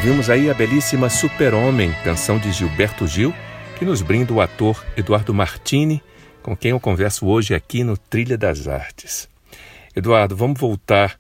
Ouvimos 0.08 0.30
aí 0.30 0.50
a 0.50 0.54
belíssima 0.54 1.10
Super-Homem, 1.10 1.92
canção 2.02 2.40
de 2.40 2.50
Gilberto 2.54 3.06
Gil, 3.06 3.34
que 3.78 3.84
nos 3.84 4.02
brinda 4.02 4.32
o 4.32 4.40
ator 4.40 4.82
Eduardo 4.96 5.34
Martini, 5.34 6.02
com 6.42 6.56
quem 6.56 6.72
eu 6.72 6.80
converso 6.80 7.28
hoje 7.28 7.54
aqui 7.54 7.84
no 7.84 7.98
Trilha 7.98 8.38
das 8.38 8.70
Artes. 8.70 9.28
Eduardo, 9.94 10.34
vamos 10.34 10.58
voltar 10.58 11.18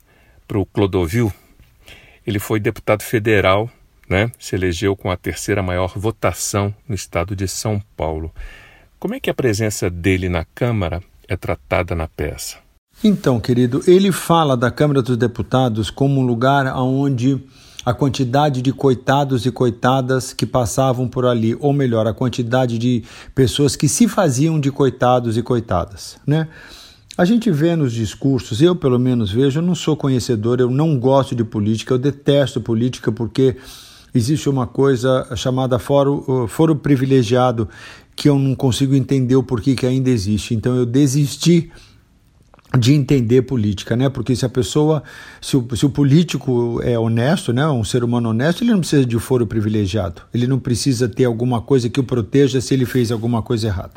para 0.48 0.58
o 0.58 0.66
Clodovil. 0.66 1.34
Ele 2.26 2.40
foi 2.40 2.62
deputado 2.62 3.04
federal, 3.04 3.70
né? 4.10 4.32
se 4.40 4.56
elegeu 4.56 4.96
com 4.96 5.12
a 5.12 5.18
terceira 5.18 5.62
maior 5.62 5.92
votação 5.98 6.74
no 6.88 6.96
estado 6.96 7.36
de 7.36 7.46
São 7.46 7.82
Paulo. 7.98 8.34
Como 8.98 9.14
é 9.14 9.20
que 9.20 9.30
a 9.30 9.34
presença 9.34 9.90
dele 9.90 10.30
na 10.30 10.46
Câmara 10.56 11.04
é 11.28 11.36
tratada 11.36 11.94
na 11.94 12.08
peça? 12.08 12.60
Então, 13.04 13.38
querido, 13.38 13.84
ele 13.86 14.14
fala 14.14 14.56
da 14.56 14.72
Câmara 14.72 15.02
dos 15.02 15.18
Deputados 15.18 15.90
como 15.90 16.22
um 16.22 16.26
lugar 16.26 16.66
onde 16.78 17.38
a 17.88 17.94
quantidade 17.94 18.62
de 18.62 18.74
coitados 18.74 19.46
e 19.46 19.50
coitadas 19.50 20.34
que 20.34 20.46
passavam 20.46 21.08
por 21.08 21.26
ali, 21.26 21.56
ou 21.58 21.72
melhor, 21.72 22.06
a 22.06 22.14
quantidade 22.14 22.78
de 22.78 23.02
pessoas 23.34 23.78
que 23.78 23.88
se 23.88 24.10
faziam 24.10 24.60
de 24.60 24.70
coitados 24.70 25.38
e 25.38 25.42
coitadas, 25.42 26.18
né? 26.28 26.50
A 27.18 27.24
gente 27.24 27.50
vê 27.50 27.78
nos 27.78 27.94
discursos, 27.94 28.62
eu 28.62 28.76
pelo 28.76 29.00
menos 29.00 29.32
vejo, 29.32 29.60
eu 29.60 29.64
não 29.64 29.74
sou 29.74 29.96
conhecedor, 29.96 30.60
eu 30.60 30.70
não 30.70 31.00
gosto 31.00 31.34
de 31.34 31.46
política, 31.46 31.94
eu 31.94 31.98
detesto 31.98 32.60
política 32.60 33.10
porque 33.10 33.56
existe 34.14 34.50
uma 34.50 34.68
coisa 34.68 35.26
chamada 35.38 35.80
foro, 35.80 36.46
foro 36.50 36.76
privilegiado 36.76 37.70
que 38.18 38.28
eu 38.28 38.38
não 38.38 38.54
consigo 38.54 38.96
entender 38.96 39.38
o 39.38 39.44
porquê 39.44 39.76
que 39.76 39.86
ainda 39.86 40.10
existe. 40.10 40.54
Então 40.54 40.76
eu 40.76 40.86
desisti 40.86 41.72
de 42.76 42.94
entender 42.94 43.44
política, 43.44 43.96
né? 43.96 44.10
Porque 44.10 44.36
se 44.36 44.46
a 44.46 44.50
pessoa, 44.50 45.02
se 45.42 45.56
o, 45.56 45.68
se 45.76 45.86
o 45.86 45.90
político 45.90 46.82
é 46.84 47.00
honesto, 47.00 47.54
né? 47.54 47.66
Um 47.68 47.84
ser 47.84 48.04
humano 48.04 48.30
honesto, 48.30 48.64
ele 48.64 48.72
não 48.72 48.80
precisa 48.80 49.06
de 49.06 49.18
foro 49.20 49.48
privilegiado. 49.48 50.22
Ele 50.34 50.48
não 50.48 50.60
precisa 50.60 51.08
ter 51.08 51.26
alguma 51.26 51.62
coisa 51.62 51.90
que 51.90 52.00
o 52.00 52.04
proteja 52.04 52.60
se 52.60 52.74
ele 52.74 52.86
fez 52.86 53.12
alguma 53.12 53.42
coisa 53.42 53.68
errada. 53.68 53.94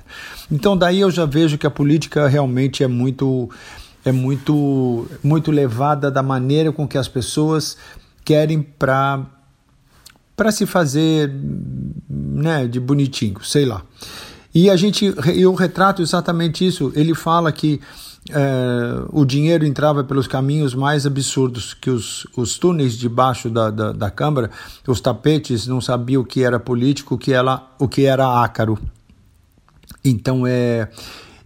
Então 0.51 0.77
daí 0.77 1.01
eu 1.01 1.11
já 1.11 1.27
vejo 1.27 1.59
que 1.59 1.67
a 1.67 1.71
política 1.71 2.29
realmente 2.29 2.85
é 2.85 2.87
muito 2.87 3.51
é 4.05 4.13
muito 4.13 5.07
muito 5.23 5.51
levada 5.51 6.11
da 6.11 6.23
maneira 6.23 6.71
com 6.71 6.87
que 6.87 6.97
as 6.97 7.09
pessoas 7.09 7.77
querem 8.25 8.63
para 8.63 9.27
para 10.37 10.51
se 10.51 10.65
fazer, 10.65 11.31
né, 12.09 12.67
de 12.67 12.81
bonitinho, 12.81 13.45
sei 13.45 13.67
lá. 13.67 13.83
E 14.55 14.71
a 14.71 14.77
gente 14.77 15.13
eu 15.35 15.53
retrato 15.55 16.01
exatamente 16.01 16.67
isso. 16.67 16.93
Ele 16.95 17.15
fala 17.15 17.53
que 17.53 17.81
é, 18.29 19.05
o 19.11 19.25
dinheiro 19.25 19.65
entrava 19.65 20.05
pelos 20.05 20.27
caminhos 20.27 20.75
mais 20.75 21.07
absurdos, 21.07 21.73
que 21.73 21.91
os, 21.91 22.27
os 22.37 22.59
túneis 22.59 22.97
debaixo 22.97 23.49
da, 23.49 23.71
da, 23.71 23.93
da 23.93 24.11
Câmara, 24.11 24.51
os 24.87 25.01
tapetes, 25.01 25.67
não 25.67 25.81
sabiam 25.81 26.23
o 26.23 26.25
que 26.25 26.45
era 26.45 26.61
político, 26.61 27.15
o 27.15 27.19
que 27.19 27.33
era, 27.33 27.63
o 27.79 27.89
que 27.89 28.05
era 28.05 28.43
ácaro. 28.43 28.79
Então 30.05 30.47
é 30.47 30.89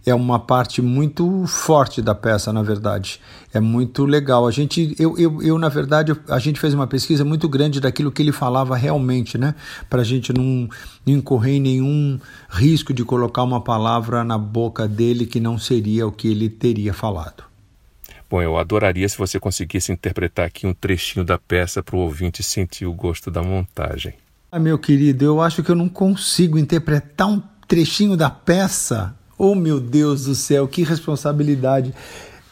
é 0.05 0.13
uma 0.13 0.39
parte 0.39 0.81
muito 0.81 1.47
forte 1.47 2.01
da 2.01 2.13
peça, 2.13 2.53
na 2.53 2.61
verdade. 2.61 3.19
É 3.53 3.59
muito 3.59 4.05
legal. 4.05 4.45
A 4.45 4.51
gente, 4.51 4.95
eu, 4.99 5.17
eu, 5.17 5.41
eu 5.41 5.57
na 5.57 5.67
verdade, 5.67 6.15
a 6.29 6.37
gente 6.37 6.59
fez 6.59 6.73
uma 6.73 6.85
pesquisa 6.85 7.25
muito 7.25 7.49
grande 7.49 7.79
daquilo 7.79 8.11
que 8.11 8.21
ele 8.21 8.31
falava 8.31 8.75
realmente, 8.77 9.37
né? 9.37 9.55
Para 9.89 10.01
a 10.01 10.05
gente 10.05 10.31
não, 10.31 10.69
não 11.05 11.13
incorrer 11.15 11.55
em 11.55 11.59
nenhum 11.59 12.19
risco 12.49 12.93
de 12.93 13.03
colocar 13.03 13.43
uma 13.43 13.59
palavra 13.59 14.23
na 14.23 14.37
boca 14.37 14.87
dele 14.87 15.25
que 15.25 15.39
não 15.39 15.57
seria 15.57 16.05
o 16.05 16.11
que 16.11 16.27
ele 16.27 16.49
teria 16.49 16.93
falado. 16.93 17.43
Bom, 18.29 18.41
eu 18.41 18.57
adoraria 18.57 19.07
se 19.07 19.17
você 19.17 19.39
conseguisse 19.39 19.91
interpretar 19.91 20.45
aqui 20.45 20.67
um 20.67 20.73
trechinho 20.73 21.25
da 21.25 21.37
peça 21.37 21.81
para 21.81 21.95
o 21.95 21.99
ouvinte 21.99 22.43
sentir 22.43 22.85
o 22.85 22.93
gosto 22.93 23.31
da 23.31 23.41
montagem. 23.41 24.13
Ah, 24.51 24.59
meu 24.59 24.77
querido, 24.77 25.25
eu 25.25 25.41
acho 25.41 25.63
que 25.63 25.69
eu 25.69 25.75
não 25.75 25.89
consigo 25.89 26.57
interpretar 26.57 27.27
um 27.27 27.41
trechinho 27.67 28.15
da 28.15 28.29
peça 28.29 29.15
Oh, 29.37 29.53
meu 29.53 29.79
Deus 29.79 30.25
do 30.25 30.35
céu, 30.35 30.67
que 30.67 30.83
responsabilidade! 30.83 31.93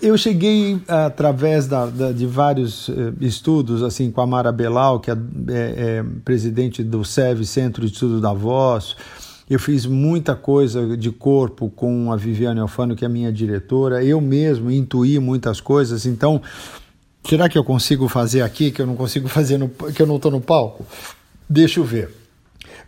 Eu 0.01 0.17
cheguei 0.17 0.81
através 0.85 1.65
da, 1.65 1.85
da, 1.85 2.11
de 2.11 2.25
vários 2.25 2.89
eh, 2.89 3.13
estudos, 3.21 3.81
assim, 3.81 4.11
com 4.11 4.19
a 4.19 4.27
Mara 4.27 4.51
Belal, 4.51 4.99
que 4.99 5.09
é, 5.09 5.13
é, 5.13 5.17
é, 5.47 6.05
presidente 6.25 6.83
do 6.83 7.05
SEV, 7.05 7.45
Centro 7.45 7.85
de 7.85 7.93
Estudo 7.93 8.19
da 8.19 8.33
Voz. 8.33 8.97
Eu 9.49 9.57
fiz 9.57 9.85
muita 9.85 10.35
coisa 10.35 10.97
de 10.97 11.09
corpo 11.09 11.69
com 11.69 12.11
a 12.11 12.17
Viviane 12.17 12.59
Alfano, 12.59 12.97
que 12.97 13.05
é 13.05 13.07
minha 13.07 13.31
diretora. 13.31 14.03
Eu 14.03 14.19
mesmo 14.19 14.69
intuí 14.69 15.19
muitas 15.19 15.61
coisas. 15.61 16.05
Então, 16.05 16.41
será 17.23 17.47
que 17.47 17.57
eu 17.57 17.63
consigo 17.63 18.09
fazer 18.09 18.41
aqui 18.41 18.71
que 18.71 18.81
eu 18.81 18.85
não 18.85 18.97
consigo 18.97 19.29
fazer 19.29 19.57
no, 19.57 19.69
que 19.69 20.01
eu 20.01 20.07
não 20.07 20.17
estou 20.17 20.31
no 20.31 20.41
palco? 20.41 20.85
Deixa 21.49 21.79
eu 21.79 21.85
ver. 21.85 22.22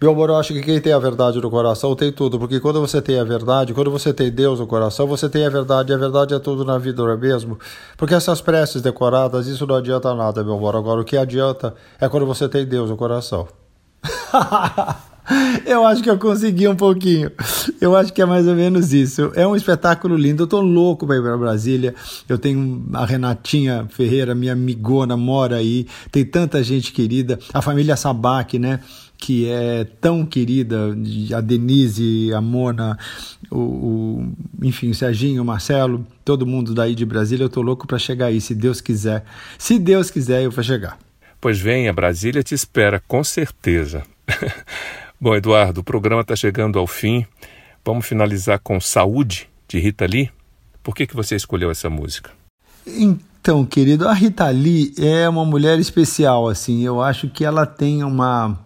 Meu 0.02 0.36
acho 0.36 0.54
que 0.54 0.62
quem 0.62 0.82
tem 0.82 0.94
a 0.94 1.00
verdade 1.00 1.40
no 1.40 1.50
coração 1.50 1.96
tem 1.96 2.12
tudo, 2.12 2.38
porque 2.38 2.60
quando 2.60 2.82
você 2.82 3.02
tem 3.02 3.20
a 3.20 3.24
verdade, 3.24 3.74
quando 3.74 3.90
você 3.90 4.14
tem 4.14 4.32
Deus 4.32 4.60
no 4.60 4.68
coração, 4.68 5.08
você 5.08 5.30
tem 5.30 5.46
a 5.46 5.50
verdade, 5.50 5.92
e 5.92 5.96
a 5.96 5.98
verdade 5.98 6.34
é 6.34 6.40
tudo 6.40 6.66
na 6.66 6.78
vida, 6.78 7.02
não 7.02 7.10
é 7.10 7.18
mesmo? 7.18 7.58
Porque 7.98 8.14
essas 8.14 8.42
preces 8.42 8.82
decoradas, 8.82 9.48
isso 9.48 9.66
não 9.66 9.76
adianta 9.76 10.14
nada, 10.14 10.44
meu 10.44 10.54
amor. 10.54 10.76
Agora, 10.76 11.02
o 11.02 11.06
que 11.06 11.16
adianta 11.16 11.74
é 12.00 12.10
quando 12.10 12.26
você 12.26 12.50
tem 12.50 12.66
Deus 12.66 12.90
no 12.90 12.98
coração. 12.98 13.48
Eu 15.66 15.86
acho 15.86 16.04
que 16.04 16.10
eu 16.10 16.20
consegui 16.20 16.68
um 16.68 16.76
pouquinho. 16.76 17.32
Eu 17.82 17.96
acho 17.96 18.14
que 18.14 18.22
é 18.22 18.26
mais 18.26 18.48
ou 18.48 18.54
menos 18.54 18.94
isso. 18.94 19.32
É 19.36 19.46
um 19.48 19.56
espetáculo 19.56 20.16
lindo. 20.16 20.44
Eu 20.44 20.48
tô 20.48 20.62
louco 20.62 21.08
para 21.08 21.18
ir 21.18 21.22
para 21.22 21.38
Brasília. 21.38 21.96
Eu 22.30 22.38
tenho 22.38 22.86
a 22.94 23.06
Renatinha 23.06 23.88
Ferreira, 23.90 24.36
minha 24.36 24.54
amigona, 24.54 25.18
mora 25.18 25.56
aí. 25.56 25.88
Tem 26.12 26.24
tanta 26.24 26.62
gente 26.64 26.94
querida. 26.94 27.40
A 27.52 27.62
família 27.62 27.96
Sabac, 27.96 28.60
né? 28.60 28.82
Que 29.18 29.50
é 29.50 29.84
tão 30.00 30.26
querida, 30.26 30.96
a 31.36 31.42
Denise, 31.42 32.32
a 32.34 32.42
Mona, 32.42 32.98
o, 33.50 33.58
o, 33.58 34.34
enfim, 34.62 34.90
o 34.90 34.96
Serginho, 34.96 35.42
o 35.42 35.46
Marcelo, 35.46 36.06
todo 36.24 36.46
mundo 36.46 36.74
daí 36.74 36.96
de 36.96 37.06
Brasília, 37.06 37.46
eu 37.46 37.50
tô 37.50 37.62
louco 37.62 37.88
para 37.88 37.98
chegar 37.98 38.28
aí, 38.28 38.42
se 38.42 38.54
Deus 38.54 38.82
quiser. 38.82 39.24
Se 39.58 39.80
Deus 39.80 40.12
quiser, 40.12 40.44
eu 40.44 40.52
vou 40.52 40.64
chegar. 40.64 40.98
Pois 41.40 41.60
venha, 41.60 41.94
Brasília 41.94 42.44
te 42.44 42.56
espera, 42.56 43.02
com 43.08 43.24
certeza. 43.24 44.04
Bom, 45.20 45.36
Eduardo, 45.36 45.82
o 45.82 45.84
programa 45.84 46.22
está 46.22 46.36
chegando 46.36 46.78
ao 46.78 46.88
fim. 46.88 47.26
Vamos 47.84 48.06
finalizar 48.06 48.60
com 48.60 48.80
Saúde, 48.80 49.48
de 49.68 49.80
Rita 49.80 50.06
Lee. 50.06 50.30
Por 50.84 50.96
que, 50.96 51.08
que 51.08 51.16
você 51.16 51.36
escolheu 51.36 51.72
essa 51.72 51.90
música? 51.90 52.32
Então, 52.86 53.66
querido, 53.66 54.08
a 54.08 54.14
Rita 54.14 54.50
Lee 54.50 54.94
é 55.00 55.28
uma 55.28 55.46
mulher 55.46 55.80
especial, 55.80 56.48
assim. 56.48 56.84
Eu 56.84 57.02
acho 57.02 57.30
que 57.30 57.46
ela 57.46 57.66
tem 57.66 58.04
uma 58.04 58.60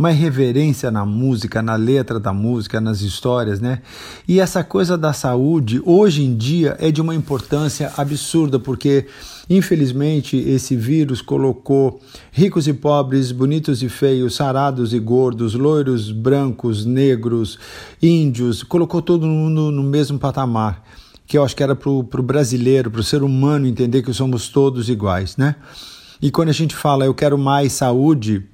uma 0.00 0.12
irreverência 0.12 0.90
na 0.90 1.04
música, 1.04 1.60
na 1.60 1.76
letra 1.76 2.18
da 2.18 2.32
música, 2.32 2.80
nas 2.80 3.02
histórias, 3.02 3.60
né? 3.60 3.82
E 4.26 4.40
essa 4.40 4.64
coisa 4.64 4.96
da 4.96 5.12
saúde, 5.12 5.78
hoje 5.84 6.24
em 6.24 6.34
dia, 6.34 6.74
é 6.80 6.90
de 6.90 7.02
uma 7.02 7.14
importância 7.14 7.92
absurda, 7.98 8.58
porque 8.58 9.06
infelizmente 9.50 10.38
esse 10.38 10.74
vírus 10.74 11.20
colocou 11.20 12.00
ricos 12.32 12.66
e 12.66 12.72
pobres, 12.72 13.30
bonitos 13.30 13.82
e 13.82 13.90
feios, 13.90 14.36
sarados 14.36 14.94
e 14.94 14.98
gordos, 14.98 15.52
loiros, 15.52 16.10
brancos, 16.10 16.86
negros, 16.86 17.58
índios, 18.00 18.62
colocou 18.62 19.02
todo 19.02 19.26
mundo 19.26 19.70
no 19.70 19.82
mesmo 19.82 20.18
patamar 20.18 20.82
que 21.26 21.38
eu 21.38 21.44
acho 21.44 21.54
que 21.54 21.62
era 21.62 21.76
para 21.76 21.90
o 21.90 22.02
brasileiro, 22.02 22.90
para 22.90 23.02
o 23.02 23.04
ser 23.04 23.22
humano 23.22 23.64
entender 23.64 24.02
que 24.02 24.12
somos 24.12 24.48
todos 24.48 24.88
iguais, 24.88 25.36
né? 25.36 25.54
E 26.20 26.30
quando 26.30 26.50
a 26.50 26.52
gente 26.52 26.74
fala 26.76 27.04
eu 27.04 27.14
quero 27.14 27.38
mais 27.38 27.72
saúde, 27.72 28.44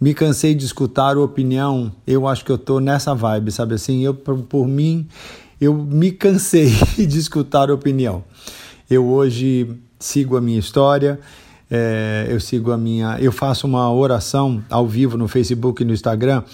me 0.00 0.14
cansei 0.14 0.54
de 0.54 0.64
escutar 0.64 1.18
opinião, 1.18 1.92
eu 2.06 2.28
acho 2.28 2.44
que 2.44 2.52
eu 2.52 2.58
tô 2.58 2.78
nessa 2.80 3.14
vibe, 3.14 3.50
sabe 3.50 3.74
assim? 3.74 4.04
Eu 4.04 4.14
por, 4.14 4.38
por 4.38 4.66
mim, 4.68 5.06
eu 5.60 5.74
me 5.74 6.12
cansei 6.12 6.70
de 6.96 7.18
escutar 7.18 7.70
opinião. 7.70 8.24
Eu 8.88 9.06
hoje 9.06 9.68
sigo 9.98 10.36
a 10.36 10.40
minha 10.40 10.58
história, 10.58 11.18
é, 11.70 12.26
eu 12.28 12.38
sigo 12.38 12.70
a 12.70 12.78
minha. 12.78 13.18
Eu 13.18 13.32
faço 13.32 13.66
uma 13.66 13.92
oração 13.92 14.62
ao 14.70 14.86
vivo 14.86 15.18
no 15.18 15.26
Facebook 15.26 15.82
e 15.82 15.84
no 15.84 15.92
Instagram 15.92 16.44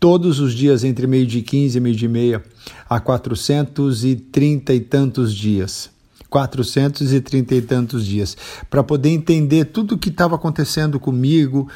todos 0.00 0.40
os 0.40 0.54
dias 0.54 0.84
entre 0.84 1.06
meio 1.06 1.26
de 1.26 1.42
15 1.42 1.76
e 1.76 1.80
meio 1.80 1.96
de 1.96 2.08
meia, 2.08 2.42
há 2.88 3.00
430 3.00 4.74
e 4.74 4.80
tantos 4.80 5.34
dias. 5.34 5.90
430 6.28 7.54
e 7.54 7.62
tantos 7.62 8.04
dias, 8.04 8.36
para 8.68 8.82
poder 8.82 9.10
entender 9.10 9.66
tudo 9.66 9.94
o 9.94 9.98
que 9.98 10.08
estava 10.08 10.34
acontecendo 10.34 11.00
comigo 11.00 11.68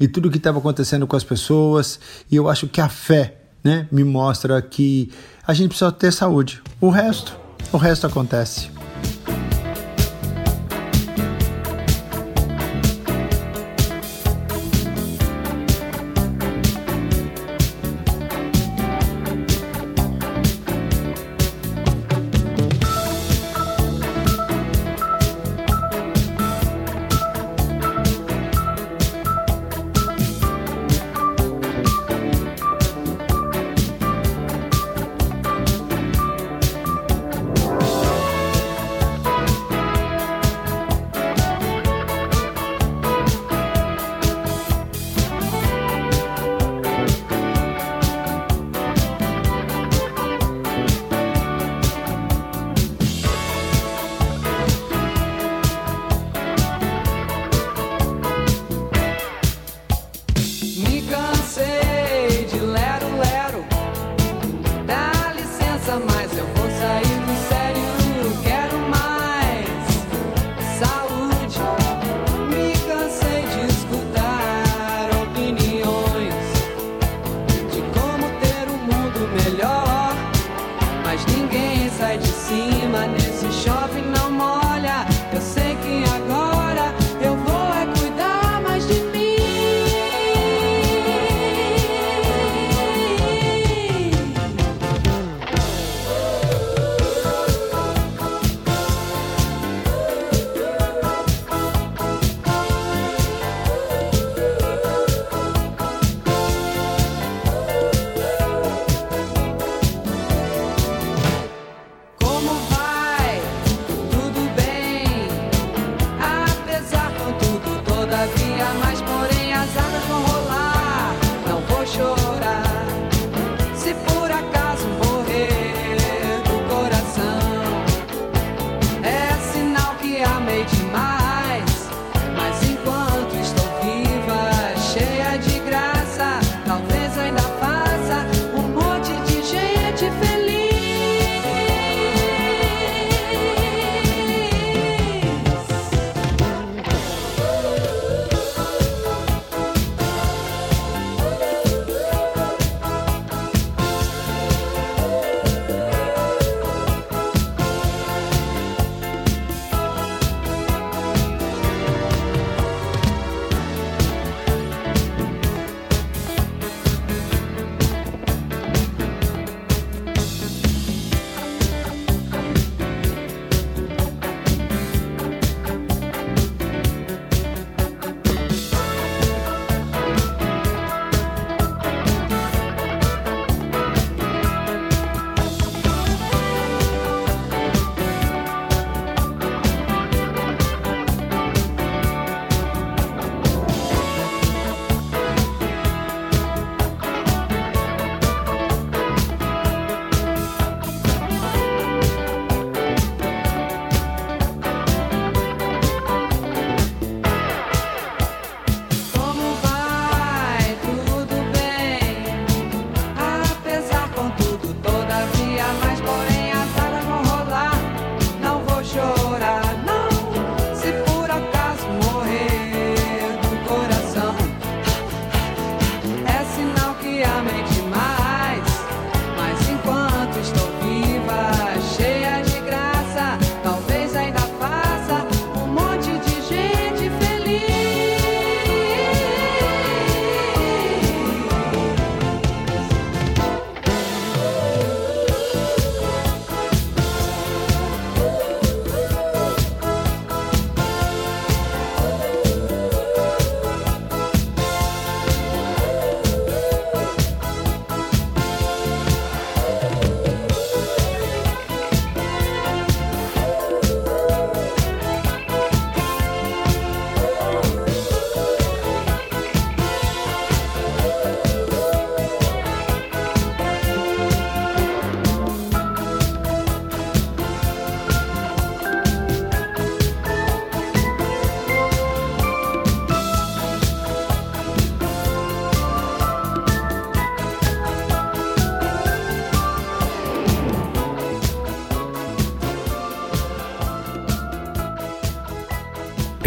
e 0.00 0.08
tudo 0.08 0.28
o 0.28 0.30
que 0.30 0.38
estava 0.38 0.58
acontecendo 0.58 1.06
com 1.06 1.16
as 1.16 1.24
pessoas. 1.24 2.00
E 2.30 2.36
eu 2.36 2.48
acho 2.48 2.68
que 2.68 2.80
a 2.80 2.88
fé 2.88 3.38
né, 3.62 3.88
me 3.90 4.04
mostra 4.04 4.60
que 4.62 5.10
a 5.46 5.52
gente 5.52 5.68
precisa 5.68 5.92
ter 5.92 6.12
saúde. 6.12 6.62
O 6.80 6.90
resto, 6.90 7.36
o 7.72 7.76
resto 7.76 8.06
acontece. 8.06 8.77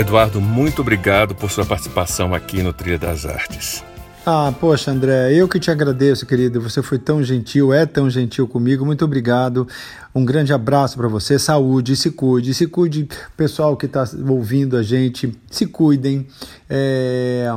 Eduardo, 0.02 0.42
muito 0.42 0.82
obrigado 0.82 1.36
por 1.36 1.52
sua 1.52 1.64
participação 1.64 2.34
aqui 2.34 2.64
no 2.64 2.74
Trilha 2.74 2.98
das 2.98 3.24
Artes. 3.24 3.84
Ah, 4.26 4.52
poxa, 4.60 4.90
André, 4.90 5.32
eu 5.34 5.48
que 5.48 5.60
te 5.60 5.70
agradeço, 5.70 6.26
querido. 6.26 6.60
Você 6.60 6.82
foi 6.82 6.98
tão 6.98 7.24
gentil, 7.24 7.72
é 7.72 7.86
tão 7.86 8.10
gentil 8.10 8.48
comigo. 8.48 8.84
Muito 8.84 9.06
obrigado. 9.06 9.68
Um 10.14 10.26
grande 10.26 10.52
abraço 10.52 10.98
para 10.98 11.08
você. 11.08 11.38
Saúde, 11.38 11.96
se 11.96 12.10
cuide, 12.10 12.52
se 12.56 12.66
cuide, 12.66 13.08
pessoal 13.38 13.78
que 13.78 13.86
está 13.86 14.04
ouvindo 14.28 14.76
a 14.76 14.82
gente, 14.82 15.38
se 15.52 15.68
cuidem. 15.68 16.26
É... 16.68 17.48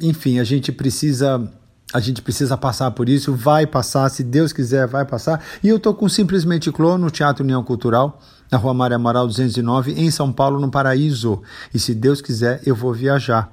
Enfim, 0.00 0.38
a 0.38 0.44
gente 0.44 0.70
precisa 0.70 1.50
a 1.92 1.98
gente 1.98 2.22
precisa 2.22 2.56
passar 2.56 2.92
por 2.92 3.08
isso, 3.08 3.34
vai 3.34 3.66
passar, 3.66 4.08
se 4.08 4.22
Deus 4.22 4.52
quiser, 4.52 4.86
vai 4.86 5.04
passar. 5.04 5.42
E 5.64 5.68
eu 5.68 5.80
tô 5.80 5.92
com 5.92 6.08
Simplesmente 6.08 6.70
Clô 6.70 6.96
no 6.96 7.10
Teatro 7.10 7.42
União 7.42 7.64
Cultural, 7.64 8.20
na 8.50 8.58
Rua 8.58 8.74
Maria 8.74 8.96
Amaral 8.96 9.26
209, 9.26 9.92
em 9.92 10.10
São 10.10 10.32
Paulo, 10.32 10.58
no 10.60 10.70
Paraíso. 10.70 11.42
E 11.72 11.78
se 11.78 11.94
Deus 11.94 12.20
quiser, 12.20 12.60
eu 12.66 12.74
vou 12.74 12.92
viajar 12.92 13.52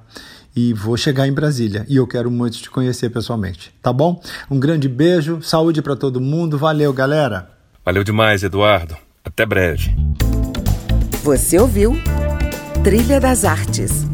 e 0.56 0.72
vou 0.72 0.96
chegar 0.96 1.28
em 1.28 1.32
Brasília 1.32 1.86
e 1.88 1.96
eu 1.96 2.06
quero 2.06 2.30
muito 2.30 2.58
te 2.58 2.68
conhecer 2.68 3.10
pessoalmente, 3.10 3.72
tá 3.80 3.92
bom? 3.92 4.20
Um 4.50 4.58
grande 4.58 4.88
beijo, 4.88 5.40
saúde 5.40 5.80
para 5.80 5.94
todo 5.94 6.20
mundo, 6.20 6.58
valeu, 6.58 6.92
galera. 6.92 7.48
Valeu 7.84 8.02
demais, 8.02 8.42
Eduardo. 8.42 8.96
Até 9.24 9.46
breve. 9.46 9.94
Você 11.22 11.58
ouviu 11.58 11.96
Trilha 12.82 13.20
das 13.20 13.44
Artes 13.44 14.06